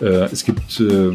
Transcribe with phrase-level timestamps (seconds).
[0.00, 1.14] Äh, es gibt äh, äh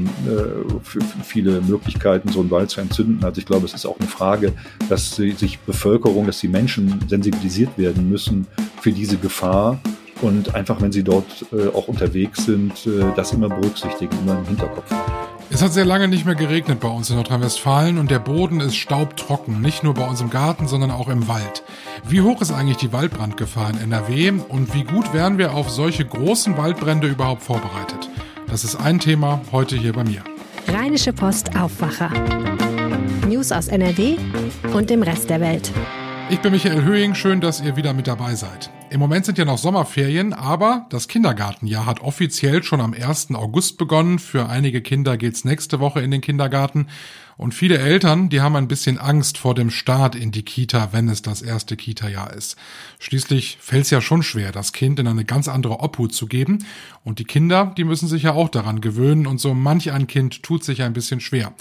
[1.24, 3.24] viele Möglichkeiten, so einen Wald zu entzünden.
[3.24, 4.54] Also ich glaube, es ist auch eine Frage,
[4.88, 8.48] dass sich Bevölkerung, dass die Menschen sensibilisiert werden müssen
[8.82, 9.80] für diese Gefahr
[10.22, 12.74] und einfach, wenn sie dort auch unterwegs sind,
[13.16, 14.94] das immer berücksichtigen, immer im Hinterkopf.
[15.52, 18.76] Es hat sehr lange nicht mehr geregnet bei uns in Nordrhein-Westfalen und der Boden ist
[18.76, 21.64] staubtrocken, nicht nur bei uns im Garten, sondern auch im Wald.
[22.08, 26.06] Wie hoch ist eigentlich die Waldbrandgefahr in NRW und wie gut wären wir auf solche
[26.06, 28.10] großen Waldbrände überhaupt vorbereitet?
[28.50, 30.24] Das ist ein Thema heute hier bei mir.
[30.68, 32.10] Rheinische Post Aufwacher.
[33.28, 34.18] News aus NRW
[34.74, 35.72] und dem Rest der Welt.
[36.30, 38.72] Ich bin Michael Höhing, schön, dass ihr wieder mit dabei seid.
[38.92, 43.36] Im Moment sind ja noch Sommerferien, aber das Kindergartenjahr hat offiziell schon am 1.
[43.36, 44.18] August begonnen.
[44.18, 46.88] Für einige Kinder geht's nächste Woche in den Kindergarten.
[47.38, 51.08] Und viele Eltern, die haben ein bisschen Angst vor dem Start in die Kita, wenn
[51.08, 52.58] es das erste Kita-Jahr ist.
[52.98, 56.66] Schließlich fällt es ja schon schwer, das Kind in eine ganz andere Obhut zu geben.
[57.04, 59.28] Und die Kinder, die müssen sich ja auch daran gewöhnen.
[59.28, 61.54] Und so manch ein Kind tut sich ein bisschen schwer.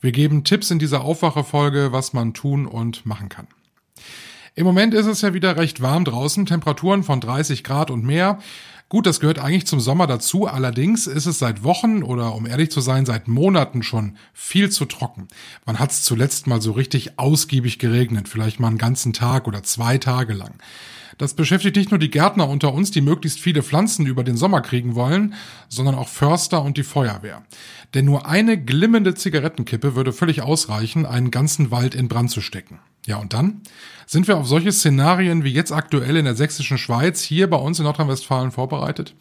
[0.00, 3.48] Wir geben Tipps in dieser Aufwachefolge, was man tun und machen kann.
[4.58, 8.38] Im Moment ist es ja wieder recht warm draußen, Temperaturen von 30 Grad und mehr.
[8.88, 12.70] Gut, das gehört eigentlich zum Sommer dazu, allerdings ist es seit Wochen oder um ehrlich
[12.70, 15.28] zu sein, seit Monaten schon viel zu trocken.
[15.66, 19.62] Man hat es zuletzt mal so richtig ausgiebig geregnet, vielleicht mal einen ganzen Tag oder
[19.62, 20.54] zwei Tage lang.
[21.18, 24.62] Das beschäftigt nicht nur die Gärtner unter uns, die möglichst viele Pflanzen über den Sommer
[24.62, 25.34] kriegen wollen,
[25.68, 27.42] sondern auch Förster und die Feuerwehr.
[27.92, 32.78] Denn nur eine glimmende Zigarettenkippe würde völlig ausreichen, einen ganzen Wald in Brand zu stecken.
[33.06, 33.62] Ja, und dann?
[34.08, 37.78] Sind wir auf solche Szenarien wie jetzt aktuell in der sächsischen Schweiz hier bei uns
[37.78, 39.14] in Nordrhein-Westfalen vorbereitet?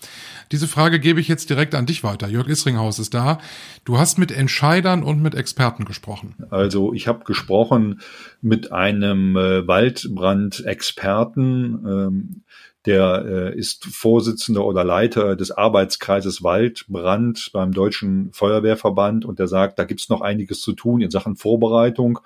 [0.52, 2.28] Diese Frage gebe ich jetzt direkt an dich weiter.
[2.28, 3.38] Jörg Isringhaus ist da.
[3.84, 6.34] Du hast mit Entscheidern und mit Experten gesprochen.
[6.50, 8.02] Also ich habe gesprochen
[8.42, 11.86] mit einem äh, Waldbrandexperten.
[11.88, 12.42] Ähm,
[12.86, 19.80] der äh, ist Vorsitzender oder Leiter des Arbeitskreises Waldbrand beim Deutschen Feuerwehrverband und der sagt,
[19.80, 22.20] da gibt's noch einiges zu tun in Sachen Vorbereitung.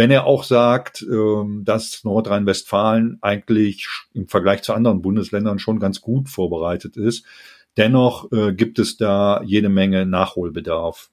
[0.00, 6.00] Wenn er auch sagt, ähm, dass Nordrhein-Westfalen eigentlich im Vergleich zu anderen Bundesländern schon ganz
[6.00, 7.26] gut vorbereitet ist,
[7.76, 11.10] dennoch äh, gibt es da jede Menge Nachholbedarf.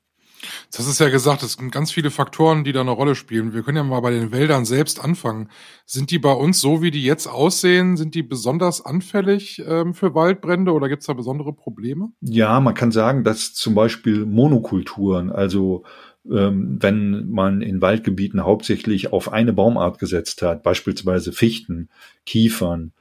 [0.72, 3.54] Das ist ja gesagt, es sind ganz viele Faktoren, die da eine Rolle spielen.
[3.54, 5.50] Wir können ja mal bei den Wäldern selbst anfangen.
[5.86, 10.16] Sind die bei uns so, wie die jetzt aussehen, sind die besonders anfällig ähm, für
[10.16, 12.14] Waldbrände oder gibt es da besondere Probleme?
[12.22, 15.84] Ja, man kann sagen, dass zum Beispiel Monokulturen, also
[16.30, 21.90] wenn man in Waldgebieten hauptsächlich auf eine Baumart gesetzt hat, beispielsweise Fichten,
[22.26, 22.92] Kiefern,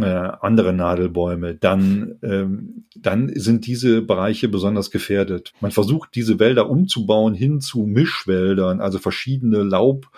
[0.00, 5.52] äh, andere Nadelbäume, dann, ähm, dann sind diese Bereiche besonders gefährdet.
[5.60, 10.08] Man versucht, diese Wälder umzubauen hin zu Mischwäldern, also verschiedene Laub,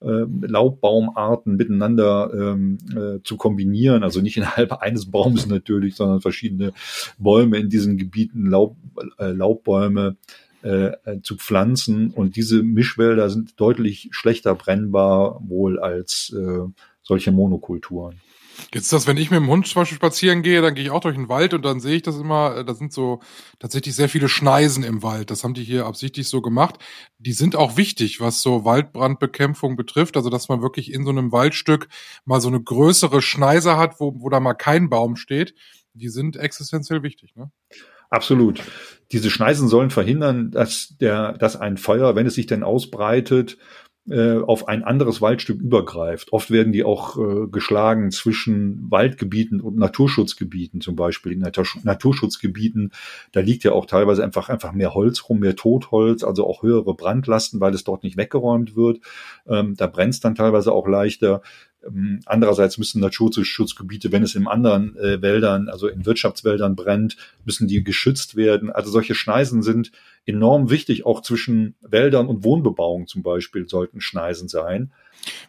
[0.00, 6.72] äh, Laubbaumarten miteinander ähm, äh, zu kombinieren, also nicht innerhalb eines Baumes natürlich, sondern verschiedene
[7.18, 8.76] Bäume in diesen Gebieten, Laub,
[9.18, 10.16] äh, Laubbäume
[10.62, 12.10] äh, äh, zu pflanzen.
[12.10, 16.68] Und diese Mischwälder sind deutlich schlechter brennbar wohl als äh,
[17.02, 18.20] solche Monokulturen.
[18.74, 21.00] Jetzt das, wenn ich mit dem Hund zum Beispiel spazieren gehe, dann gehe ich auch
[21.00, 23.20] durch den Wald und dann sehe ich das immer, äh, da sind so
[23.58, 25.30] tatsächlich sehr viele Schneisen im Wald.
[25.30, 26.76] Das haben die hier absichtlich so gemacht.
[27.18, 30.16] Die sind auch wichtig, was so Waldbrandbekämpfung betrifft.
[30.16, 31.88] Also, dass man wirklich in so einem Waldstück
[32.24, 35.54] mal so eine größere Schneise hat, wo, wo da mal kein Baum steht.
[35.94, 37.50] Die sind existenziell wichtig, ne?
[38.10, 38.60] Absolut.
[39.12, 43.56] Diese Schneisen sollen verhindern, dass der, dass ein Feuer, wenn es sich denn ausbreitet,
[44.08, 46.32] äh, auf ein anderes Waldstück übergreift.
[46.32, 52.92] Oft werden die auch äh, geschlagen zwischen Waldgebieten und Naturschutzgebieten, zum Beispiel in Naturschutzgebieten.
[53.32, 56.94] Da liegt ja auch teilweise einfach einfach mehr Holz rum, mehr Totholz, also auch höhere
[56.94, 59.00] Brandlasten, weil es dort nicht weggeräumt wird.
[59.46, 61.42] Ähm, da brennt es dann teilweise auch leichter.
[61.86, 67.68] Ähm, andererseits müssen Naturschutzgebiete, wenn es in anderen äh, Wäldern, also in Wirtschaftswäldern brennt, müssen
[67.68, 68.70] die geschützt werden.
[68.70, 69.92] Also solche Schneisen sind
[70.26, 71.06] enorm wichtig.
[71.06, 74.92] Auch zwischen Wäldern und Wohnbebauung zum Beispiel sollten Schneisen sein.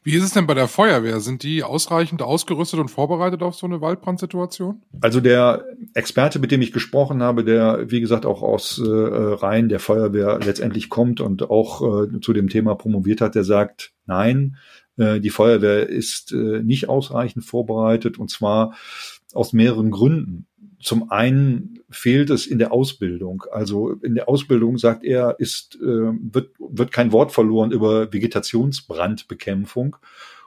[0.04, 1.20] Wie ist es denn bei der Feuerwehr?
[1.20, 4.82] Sind die ausreichend ausgerüstet und vorbereitet auf so eine Waldbrandsituation?
[5.00, 9.70] Also der Experte, mit dem ich gesprochen habe, der wie gesagt auch aus äh, Reihen
[9.70, 14.58] der Feuerwehr letztendlich kommt und auch äh, zu dem Thema promoviert hat, der sagt, nein,
[15.02, 18.76] die Feuerwehr ist äh, nicht ausreichend vorbereitet und zwar
[19.34, 20.46] aus mehreren Gründen.
[20.82, 23.44] Zum einen fehlt es in der Ausbildung.
[23.52, 29.98] Also in der Ausbildung, sagt er, ist, äh, wird, wird kein Wort verloren über Vegetationsbrandbekämpfung.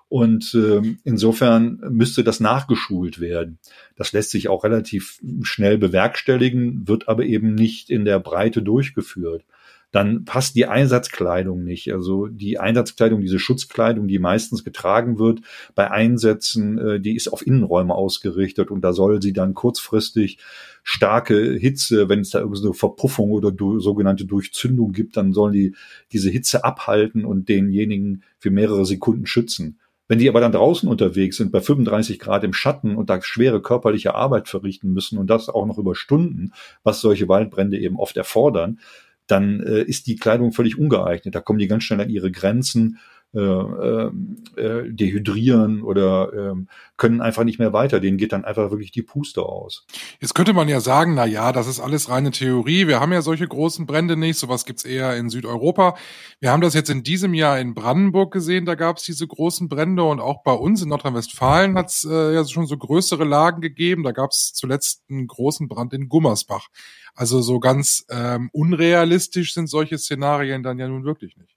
[0.08, 3.58] Und äh, insofern müsste das nachgeschult werden.
[3.96, 9.44] Das lässt sich auch relativ schnell bewerkstelligen, wird aber eben nicht in der Breite durchgeführt.
[9.94, 11.92] Dann passt die Einsatzkleidung nicht.
[11.92, 15.42] Also die Einsatzkleidung, diese Schutzkleidung, die meistens getragen wird
[15.76, 20.38] bei Einsätzen, äh, die ist auf Innenräume ausgerichtet und da soll sie dann kurzfristig
[20.82, 25.76] starke Hitze, wenn es da irgendeine Verpuffung oder sogenannte Durchzündung gibt, dann sollen die
[26.10, 29.78] diese Hitze abhalten und denjenigen für mehrere Sekunden schützen.
[30.08, 33.62] Wenn die aber dann draußen unterwegs sind, bei 35 Grad im Schatten und da schwere
[33.62, 36.52] körperliche Arbeit verrichten müssen und das auch noch über Stunden,
[36.82, 38.80] was solche Waldbrände eben oft erfordern,
[39.26, 41.34] dann äh, ist die Kleidung völlig ungeeignet.
[41.34, 42.98] Da kommen die ganz schnell an ihre Grenzen,
[43.34, 44.10] äh, äh,
[44.56, 46.54] äh, dehydrieren oder äh,
[46.96, 47.98] können einfach nicht mehr weiter.
[47.98, 49.86] Denen geht dann einfach wirklich die Puste aus.
[50.20, 52.86] Jetzt könnte man ja sagen, na ja, das ist alles reine Theorie.
[52.86, 54.38] Wir haben ja solche großen Brände nicht.
[54.38, 55.96] Sowas gibt's eher in Südeuropa.
[56.38, 58.66] Wir haben das jetzt in diesem Jahr in Brandenburg gesehen.
[58.66, 62.66] Da gab's diese großen Brände und auch bei uns in Nordrhein-Westfalen hat's äh, ja schon
[62.66, 64.04] so größere Lagen gegeben.
[64.04, 66.68] Da gab's zuletzt einen großen Brand in Gummersbach.
[67.14, 71.53] Also so ganz ähm, unrealistisch sind solche Szenarien dann ja nun wirklich nicht.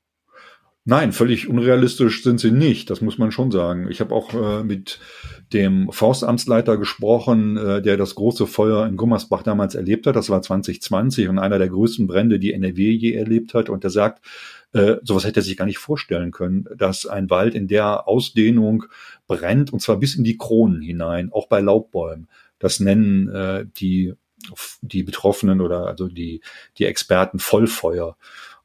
[0.90, 3.92] Nein, völlig unrealistisch sind sie nicht, das muss man schon sagen.
[3.92, 5.02] Ich habe auch äh, mit
[5.52, 10.16] dem Forstamtsleiter gesprochen, äh, der das große Feuer in Gummersbach damals erlebt hat.
[10.16, 13.68] Das war 2020 und einer der größten Brände, die NRW je erlebt hat.
[13.68, 14.26] Und der sagt,
[14.72, 18.86] äh, sowas hätte er sich gar nicht vorstellen können, dass ein Wald in der Ausdehnung
[19.28, 22.30] brennt und zwar bis in die Kronen hinein, auch bei Laubbäumen.
[22.60, 24.14] Das nennen äh, die
[24.82, 26.40] die Betroffenen oder also die
[26.78, 28.16] die Experten Vollfeuer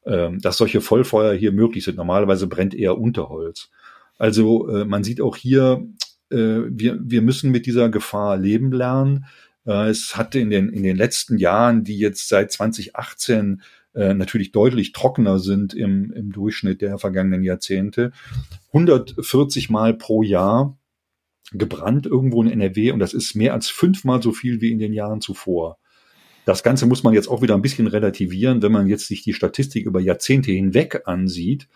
[0.05, 1.97] ähm, dass solche Vollfeuer hier möglich sind.
[1.97, 3.69] Normalerweise brennt eher Unterholz.
[4.17, 5.85] Also äh, man sieht auch hier,
[6.29, 9.25] äh, wir, wir müssen mit dieser Gefahr leben lernen.
[9.65, 13.61] Äh, es hatte in den, in den letzten Jahren, die jetzt seit 2018
[13.95, 18.11] äh, natürlich deutlich trockener sind im, im Durchschnitt der vergangenen Jahrzehnte,
[18.69, 20.77] 140 Mal pro Jahr
[21.51, 24.93] gebrannt irgendwo in NRW und das ist mehr als fünfmal so viel wie in den
[24.93, 25.77] Jahren zuvor.
[26.45, 28.61] Das Ganze muss man jetzt auch wieder ein bisschen relativieren.
[28.61, 31.67] Wenn man jetzt sich die Statistik über Jahrzehnte hinweg ansieht,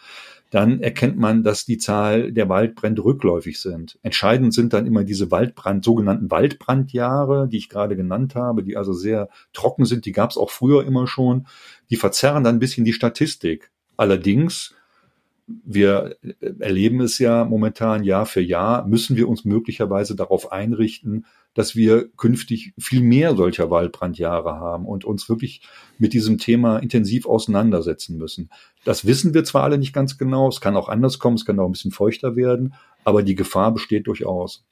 [0.49, 3.99] dann erkennt man, dass die Zahl der Waldbrände rückläufig sind.
[4.01, 8.93] Entscheidend sind dann immer diese Waldbrand, sogenannten Waldbrandjahre, die ich gerade genannt habe, die also
[8.93, 10.05] sehr trocken sind.
[10.05, 11.47] Die gab es auch früher immer schon.
[11.89, 13.71] Die verzerren dann ein bisschen die Statistik.
[13.97, 14.73] Allerdings
[15.47, 16.17] wir
[16.59, 22.09] erleben es ja momentan Jahr für Jahr, müssen wir uns möglicherweise darauf einrichten, dass wir
[22.17, 25.61] künftig viel mehr solcher Waldbrandjahre haben und uns wirklich
[25.97, 28.49] mit diesem Thema intensiv auseinandersetzen müssen.
[28.83, 31.59] Das wissen wir zwar alle nicht ganz genau, es kann auch anders kommen, es kann
[31.59, 32.73] auch ein bisschen feuchter werden,
[33.07, 34.65] aber die Gefahr besteht durchaus.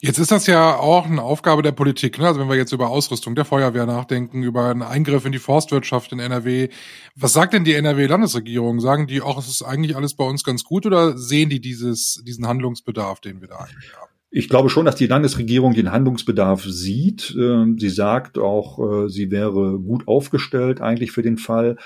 [0.00, 2.18] Jetzt ist das ja auch eine Aufgabe der Politik.
[2.18, 2.26] Ne?
[2.26, 6.10] Also wenn wir jetzt über Ausrüstung der Feuerwehr nachdenken, über einen Eingriff in die Forstwirtschaft
[6.10, 6.70] in NRW.
[7.14, 8.80] Was sagt denn die NRW-Landesregierung?
[8.80, 12.20] Sagen die auch, es ist eigentlich alles bei uns ganz gut oder sehen die dieses,
[12.26, 14.10] diesen Handlungsbedarf, den wir da eigentlich haben?
[14.32, 17.32] Ich glaube schon, dass die Landesregierung den Handlungsbedarf sieht.
[17.38, 21.76] Ähm, sie sagt auch, äh, sie wäre gut aufgestellt eigentlich für den Fall,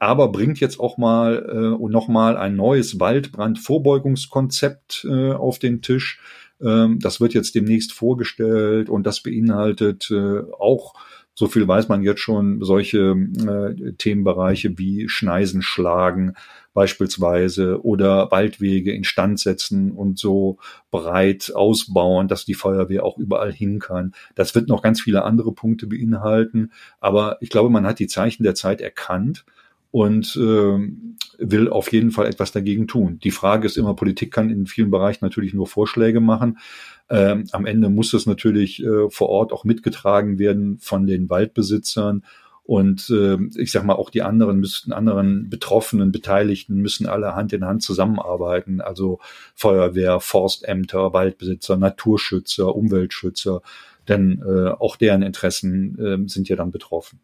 [0.00, 6.20] aber bringt jetzt auch mal äh, nochmal ein neues Waldbrandvorbeugungskonzept äh, auf den Tisch.
[6.60, 10.12] Ähm, das wird jetzt demnächst vorgestellt und das beinhaltet
[10.58, 10.94] auch
[11.40, 16.34] so viel weiß man jetzt schon, solche äh, Themenbereiche wie Schneisen schlagen
[16.74, 20.58] beispielsweise oder Waldwege instand setzen und so
[20.90, 24.12] breit ausbauen, dass die Feuerwehr auch überall hin kann.
[24.34, 28.42] Das wird noch ganz viele andere Punkte beinhalten, aber ich glaube, man hat die Zeichen
[28.42, 29.46] der Zeit erkannt
[29.90, 30.78] und äh,
[31.38, 33.18] will auf jeden Fall etwas dagegen tun.
[33.24, 36.58] Die Frage ist immer, Politik kann in vielen Bereichen natürlich nur Vorschläge machen.
[37.08, 42.24] Ähm, am Ende muss es natürlich äh, vor Ort auch mitgetragen werden von den Waldbesitzern.
[42.62, 47.52] Und äh, ich sag mal, auch die anderen müssten, anderen Betroffenen, Beteiligten müssen alle Hand
[47.52, 48.80] in Hand zusammenarbeiten.
[48.80, 49.18] Also
[49.56, 53.62] Feuerwehr, Forstämter, Waldbesitzer, Naturschützer, Umweltschützer.
[54.08, 57.18] Denn äh, auch deren Interessen äh, sind ja dann betroffen.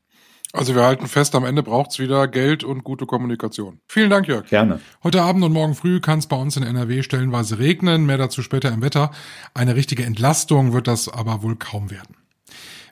[0.56, 3.78] Also wir halten fest, am Ende braucht's wieder Geld und gute Kommunikation.
[3.88, 4.46] Vielen Dank, Jörg.
[4.48, 4.80] Gerne.
[5.04, 8.40] Heute Abend und morgen früh kann es bei uns in NRW stellenweise regnen, mehr dazu
[8.40, 9.10] später im Wetter.
[9.52, 12.16] Eine richtige Entlastung wird das aber wohl kaum werden.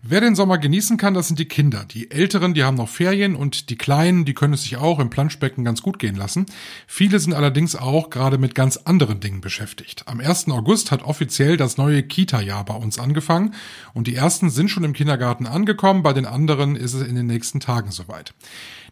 [0.07, 1.87] Wer den Sommer genießen kann, das sind die Kinder.
[1.87, 5.09] Die Älteren, die haben noch Ferien und die Kleinen, die können es sich auch im
[5.09, 6.45] Planschbecken ganz gut gehen lassen.
[6.87, 10.07] Viele sind allerdings auch gerade mit ganz anderen Dingen beschäftigt.
[10.07, 10.49] Am 1.
[10.49, 13.55] August hat offiziell das neue Kita-Jahr bei uns angefangen
[13.95, 17.27] und die ersten sind schon im Kindergarten angekommen, bei den anderen ist es in den
[17.27, 18.35] nächsten Tagen soweit.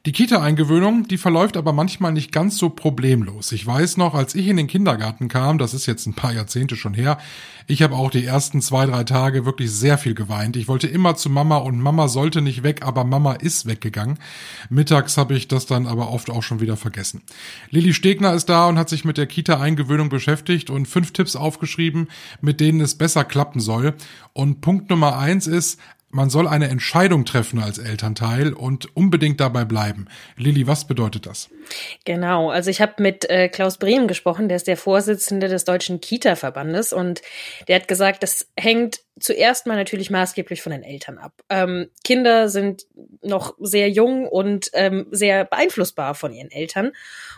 [0.04, 3.52] Die Kita-Eingewöhnung, die verläuft aber manchmal nicht ganz so problemlos.
[3.52, 6.75] Ich weiß noch, als ich in den Kindergarten kam, das ist jetzt ein paar Jahrzehnte
[6.75, 7.18] schon her,
[7.68, 10.56] ich habe auch die ersten zwei, drei Tage wirklich sehr viel geweint.
[10.56, 14.18] Ich wollte immer zu Mama und Mama sollte nicht weg, aber Mama ist weggegangen.
[14.71, 17.23] Mittags habe ich das dann aber oft auch schon wieder vergessen.
[17.71, 22.09] Lilly Stegner ist da und hat sich mit der Kita-Eingewöhnung beschäftigt und fünf Tipps aufgeschrieben,
[22.40, 23.94] mit denen es besser klappen soll.
[24.32, 25.78] Und Punkt Nummer eins ist,
[26.12, 30.07] man soll eine Entscheidung treffen als Elternteil und unbedingt dabei bleiben.
[30.37, 31.49] Lilly, was bedeutet das?
[32.04, 36.00] Genau, also ich habe mit äh, Klaus Brehm gesprochen, der ist der Vorsitzende des Deutschen
[36.00, 37.23] Kita-Verbandes und
[37.66, 41.33] der hat gesagt, das hängt zuerst mal natürlich maßgeblich von den Eltern ab.
[41.49, 42.87] Ähm, Kinder sind
[43.23, 46.92] noch sehr jung und ähm, sehr beeinflussbar von ihren Eltern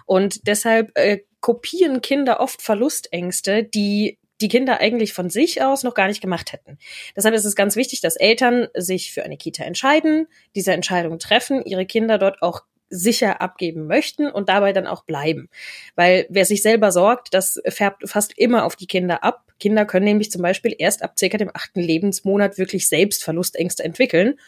[0.05, 5.95] und deshalb äh, kopieren Kinder oft Verlustängste, die die Kinder eigentlich von sich aus noch
[5.95, 6.79] gar nicht gemacht hätten.
[7.17, 11.65] Deshalb ist es ganz wichtig, dass Eltern sich für eine Kita entscheiden, diese Entscheidung treffen,
[11.65, 15.49] ihre Kinder dort auch sicher abgeben möchten und dabei dann auch bleiben.
[15.97, 19.53] Weil wer sich selber sorgt, das färbt fast immer auf die Kinder ab.
[19.59, 24.39] Kinder können nämlich zum Beispiel erst ab circa dem achten Lebensmonat wirklich selbst Verlustängste entwickeln.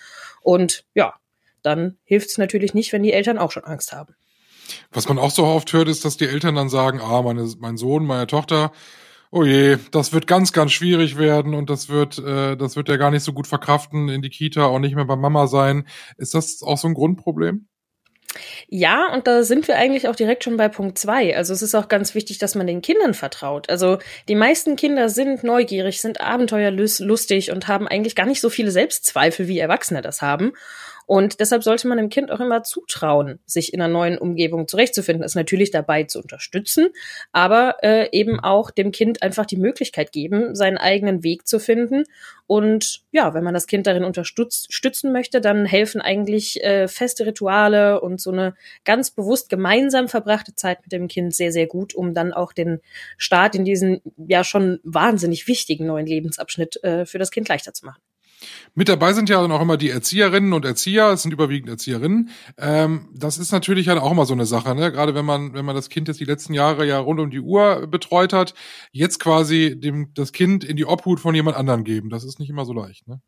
[0.43, 1.15] Und ja,
[1.63, 4.15] dann hilft es natürlich nicht, wenn die Eltern auch schon Angst haben.
[4.91, 7.77] Was man auch so oft hört, ist, dass die Eltern dann sagen, ah, meine, mein
[7.77, 8.73] Sohn, meine Tochter,
[9.31, 12.99] oh je, das wird ganz, ganz schwierig werden und das wird, äh, das wird er
[12.99, 15.87] gar nicht so gut verkraften in die Kita, auch nicht mehr bei Mama sein.
[16.17, 17.67] Ist das auch so ein Grundproblem?
[18.69, 21.37] Ja, und da sind wir eigentlich auch direkt schon bei Punkt zwei.
[21.37, 23.71] Also es ist auch ganz wichtig, dass man den Kindern vertraut.
[23.71, 28.71] Also die meisten Kinder sind neugierig, sind abenteuerlustig und haben eigentlich gar nicht so viele
[28.71, 30.53] Selbstzweifel, wie Erwachsene das haben.
[31.07, 35.25] Und deshalb sollte man dem Kind auch immer zutrauen, sich in einer neuen Umgebung zurechtzufinden,
[35.25, 36.89] es natürlich dabei zu unterstützen,
[37.31, 42.05] aber äh, eben auch dem Kind einfach die Möglichkeit geben, seinen eigenen Weg zu finden.
[42.49, 48.01] Und ja, wenn man das Kind darin unterstützen möchte, dann helfen eigentlich äh, feste Rituale
[48.01, 52.15] und so eine ganz bewusst gemeinsam verbrachte Zeit mit dem Kind sehr, sehr gut, um
[52.15, 52.81] dann auch den
[53.17, 57.87] Start in diesen ja schon wahnsinnig wichtigen neuen Lebensabschnitt äh, für das Kind leichter zu
[57.87, 58.01] machen.
[58.75, 62.31] Mit dabei sind ja dann auch immer die Erzieherinnen und Erzieher, es sind überwiegend Erzieherinnen.
[62.59, 64.93] Ähm, das ist natürlich halt auch immer so eine Sache, ne?
[64.93, 67.41] Gerade wenn man, wenn man das Kind jetzt die letzten Jahre ja rund um die
[67.41, 68.55] Uhr betreut hat,
[68.93, 72.11] jetzt quasi dem das Kind in die Obhut von jemand anderem geben.
[72.11, 73.21] Das ist nicht immer so leicht, ne?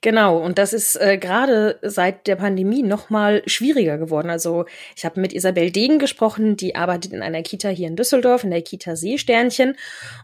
[0.00, 4.30] Genau, und das ist äh, gerade seit der Pandemie noch mal schwieriger geworden.
[4.30, 4.64] Also
[4.96, 8.50] ich habe mit Isabel Degen gesprochen, die arbeitet in einer Kita hier in Düsseldorf, in
[8.50, 9.76] der Kita Seesternchen,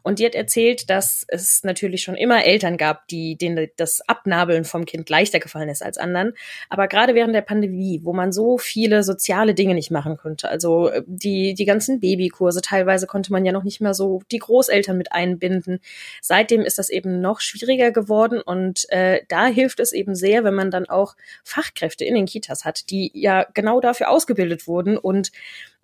[0.02, 4.64] und die hat erzählt, dass es natürlich schon immer Eltern gab, die denen das Abnabeln
[4.64, 6.34] vom Kind leichter gefallen ist als anderen.
[6.68, 10.88] Aber gerade während der Pandemie, wo man so viele soziale Dinge nicht machen konnte, also
[10.88, 14.96] äh, die, die ganzen Babykurse, teilweise konnte man ja noch nicht mehr so die Großeltern
[14.96, 15.80] mit einbinden.
[16.20, 20.54] Seitdem ist das eben noch schwieriger geworden und äh, da hilft es eben sehr, wenn
[20.54, 25.32] man dann auch Fachkräfte in den Kitas hat, die ja genau dafür ausgebildet wurden und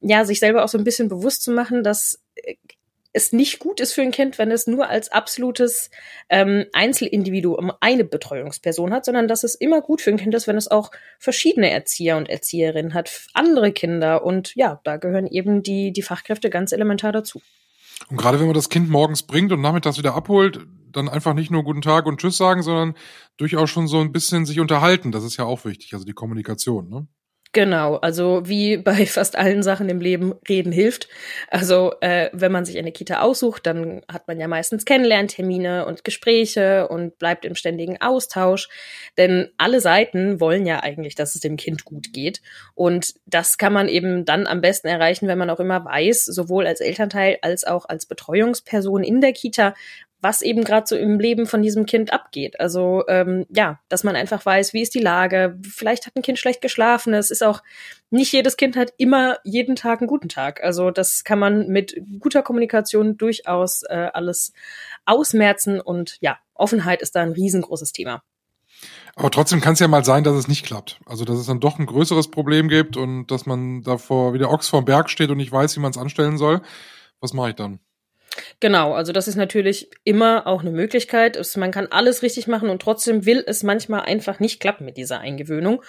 [0.01, 2.55] ja, sich selber auch so ein bisschen bewusst zu machen, dass äh,
[3.13, 5.91] es nicht gut ist für ein Kind, wenn es nur als absolutes
[6.29, 10.57] ähm, Einzelindividuum eine Betreuungsperson hat, sondern dass es immer gut für ein Kind ist, wenn
[10.57, 15.91] es auch verschiedene Erzieher und Erzieherinnen hat, andere Kinder und ja, da gehören eben die,
[15.93, 17.43] die Fachkräfte ganz elementar dazu.
[18.09, 21.51] Und gerade wenn man das Kind morgens bringt und nachmittags wieder abholt, dann einfach nicht
[21.51, 22.95] nur guten Tag und Tschüss sagen, sondern
[23.37, 25.13] durchaus schon so ein bisschen sich unterhalten.
[25.13, 27.07] Das ist ja auch wichtig, also die Kommunikation, ne?
[27.53, 31.09] Genau, also wie bei fast allen Sachen im Leben, reden hilft.
[31.49, 36.05] Also äh, wenn man sich eine Kita aussucht, dann hat man ja meistens Kennenlerntermine und
[36.05, 38.69] Gespräche und bleibt im ständigen Austausch.
[39.19, 42.41] Denn alle Seiten wollen ja eigentlich, dass es dem Kind gut geht.
[42.75, 46.69] Und das kann man eben dann am besten erreichen, wenn man auch immer weiß, sowohl
[46.69, 49.75] als Elternteil als auch als Betreuungsperson in der Kita,
[50.21, 52.61] was eben gerade so im Leben von diesem Kind abgeht.
[52.61, 55.59] Also ähm, ja, dass man einfach weiß, wie ist die Lage.
[55.63, 57.15] Vielleicht hat ein Kind schlecht geschlafen.
[57.15, 57.63] Es ist auch
[58.11, 60.63] nicht jedes Kind hat immer jeden Tag einen guten Tag.
[60.63, 64.53] Also das kann man mit guter Kommunikation durchaus äh, alles
[65.07, 68.23] ausmerzen und ja, Offenheit ist da ein riesengroßes Thema.
[69.17, 71.01] Aber trotzdem kann es ja mal sein, dass es nicht klappt.
[71.07, 74.51] Also dass es dann doch ein größeres Problem gibt und dass man davor wie der
[74.51, 76.63] Ochs vorm Berg steht und nicht weiß, wie man es anstellen soll.
[77.21, 77.81] Was mache ich dann?
[78.61, 81.39] Genau, also das ist natürlich immer auch eine Möglichkeit.
[81.57, 85.21] man kann alles richtig machen und trotzdem will es manchmal einfach nicht klappen mit dieser
[85.21, 85.83] Eingewöhnung.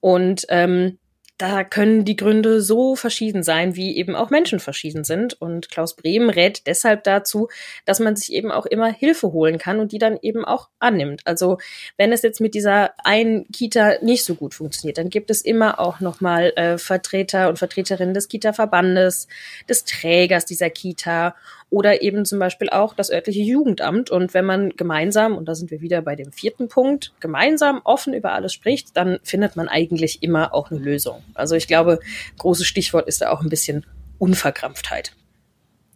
[0.00, 0.98] Und ähm,
[1.38, 5.40] da können die Gründe so verschieden sein, wie eben auch Menschen verschieden sind.
[5.40, 7.48] Und Klaus Brehm rät deshalb dazu,
[7.84, 11.22] dass man sich eben auch immer Hilfe holen kann und die dann eben auch annimmt.
[11.26, 11.58] Also
[11.96, 15.78] wenn es jetzt mit dieser einen Kita nicht so gut funktioniert, dann gibt es immer
[15.78, 19.28] auch nochmal äh, Vertreter und Vertreterinnen des Kita-Verbandes,
[19.68, 21.36] des Trägers dieser Kita
[21.70, 24.10] oder eben zum Beispiel auch das örtliche Jugendamt.
[24.10, 28.14] Und wenn man gemeinsam, und da sind wir wieder bei dem vierten Punkt, gemeinsam offen
[28.14, 31.22] über alles spricht, dann findet man eigentlich immer auch eine Lösung.
[31.34, 32.00] Also ich glaube,
[32.38, 33.84] großes Stichwort ist da auch ein bisschen
[34.18, 35.12] Unverkrampftheit.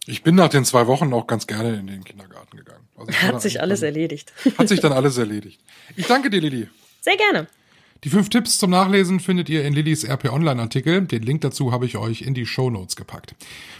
[0.05, 2.85] Ich bin nach den zwei Wochen auch ganz gerne in den Kindergarten gegangen.
[2.97, 4.33] Also hat sich alles erledigt.
[4.57, 5.61] Hat sich dann alles erledigt.
[5.95, 6.69] Ich danke dir, Lili.
[7.01, 7.47] Sehr gerne.
[8.03, 11.03] Die fünf Tipps zum Nachlesen findet ihr in Lillys RP Online Artikel.
[11.03, 13.33] Den Link dazu habe ich euch in die Show Notes gepackt.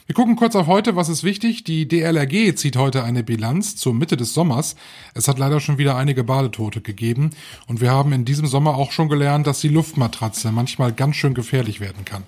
[0.06, 1.65] Wir gucken kurz auf heute, was ist wichtig.
[1.65, 4.77] Die DLRG zieht heute eine Bilanz zur Mitte des Sommers.
[5.13, 7.32] Es hat leider schon wieder einige Badetote gegeben
[7.68, 11.34] und wir haben in diesem Sommer auch schon gelernt, dass die Luftmatratze manchmal ganz schön
[11.34, 12.24] gefährlich werden kann.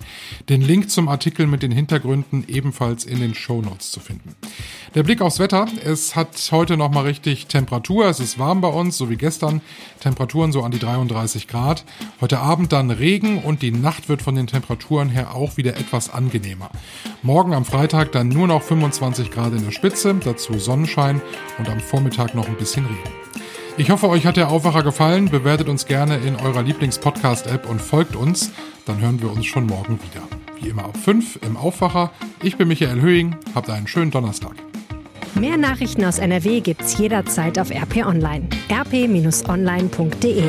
[0.50, 4.34] Den Link zum Artikel mit den Hintergründen ebenfalls in den Show Notes zu finden.
[4.94, 5.66] Der Blick aufs Wetter.
[5.82, 8.04] Es hat heute noch mal richtig Temperatur.
[8.04, 9.62] Es ist warm bei uns, so wie gestern.
[10.00, 11.85] Temperaturen so an die 33 Grad.
[12.20, 16.10] Heute Abend dann Regen und die Nacht wird von den Temperaturen her auch wieder etwas
[16.10, 16.70] angenehmer.
[17.22, 21.20] Morgen am Freitag dann nur noch 25 Grad in der Spitze, dazu Sonnenschein
[21.58, 23.26] und am Vormittag noch ein bisschen Regen.
[23.78, 25.28] Ich hoffe, euch hat der Aufwacher gefallen.
[25.28, 28.50] Bewertet uns gerne in eurer Lieblings-Podcast-App und folgt uns.
[28.86, 30.26] Dann hören wir uns schon morgen wieder.
[30.60, 32.10] Wie immer ab 5 im Aufwacher.
[32.42, 33.36] Ich bin Michael Höhing.
[33.54, 34.54] Habt einen schönen Donnerstag.
[35.34, 38.48] Mehr Nachrichten aus NRW gibt's jederzeit auf RP Online.
[38.70, 40.44] rp-online.de